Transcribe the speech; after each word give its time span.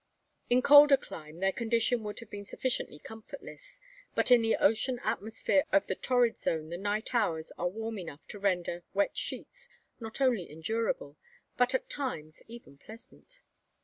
In 0.49 0.57
a 0.57 0.61
colder 0.63 0.97
clime 0.97 1.41
their 1.41 1.51
condition 1.51 2.01
would 2.03 2.21
have 2.21 2.29
been 2.31 2.43
sufficiently 2.43 2.97
comfortless; 2.97 3.79
but 4.15 4.31
in 4.31 4.41
the 4.41 4.55
ocean 4.55 4.99
atmosphere 5.03 5.63
of 5.71 5.85
the 5.85 5.93
torrid 5.93 6.39
zone 6.39 6.69
the 6.69 6.77
night 6.79 7.13
hours 7.13 7.51
are 7.55 7.67
warm 7.69 7.99
enough 7.99 8.27
to 8.29 8.39
render 8.39 8.81
"wet 8.95 9.15
sheets" 9.15 9.69
not 9.99 10.19
only 10.19 10.49
endurable, 10.49 11.17
but 11.55 11.75
at 11.75 11.87
times 11.87 12.41
even 12.47 12.79
pleasant. 12.79 13.41